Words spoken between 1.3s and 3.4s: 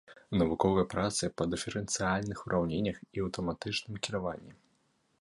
па дыферэнцыяльных ураўненнях і